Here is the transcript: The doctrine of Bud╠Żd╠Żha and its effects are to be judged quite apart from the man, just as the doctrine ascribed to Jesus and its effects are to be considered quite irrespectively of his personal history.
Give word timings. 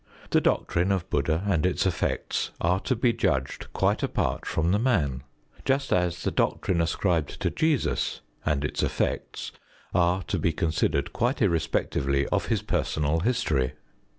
The 0.31 0.41
doctrine 0.41 0.91
of 0.91 1.07
Bud╠Żd╠Żha 1.11 1.47
and 1.47 1.63
its 1.63 1.85
effects 1.85 2.49
are 2.59 2.79
to 2.79 2.95
be 2.95 3.13
judged 3.13 3.71
quite 3.71 4.01
apart 4.01 4.47
from 4.47 4.71
the 4.71 4.79
man, 4.79 5.21
just 5.63 5.93
as 5.93 6.23
the 6.23 6.31
doctrine 6.31 6.81
ascribed 6.81 7.39
to 7.39 7.51
Jesus 7.51 8.21
and 8.43 8.65
its 8.65 8.81
effects 8.81 9.51
are 9.93 10.23
to 10.23 10.39
be 10.39 10.53
considered 10.53 11.13
quite 11.13 11.39
irrespectively 11.39 12.25
of 12.29 12.47
his 12.47 12.63
personal 12.63 13.19
history. 13.19 13.73